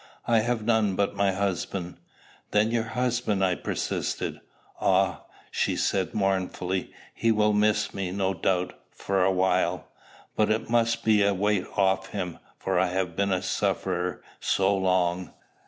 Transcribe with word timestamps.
"I 0.25 0.39
have 0.39 0.63
none 0.65 0.95
but 0.95 1.15
my 1.15 1.31
husband." 1.31 1.97
"Then 2.49 2.71
your 2.71 2.81
husband?" 2.97 3.45
I 3.45 3.53
persisted. 3.53 4.41
"Ah!" 4.81 5.25
she 5.51 5.75
said 5.75 6.15
mournfully, 6.15 6.91
"he 7.13 7.31
will 7.31 7.53
miss 7.53 7.93
me, 7.93 8.09
no 8.11 8.33
doubt, 8.33 8.73
for 8.89 9.23
a 9.23 9.31
while. 9.31 9.89
But 10.35 10.49
it 10.49 10.71
must 10.71 11.03
be 11.03 11.21
a 11.21 11.35
weight 11.35 11.67
off 11.77 12.07
him, 12.07 12.39
for 12.57 12.79
I 12.79 12.87
have 12.87 13.15
been 13.15 13.31
a 13.31 13.43
sufferer 13.43 14.23
so 14.39 14.75
long!" 14.75 15.33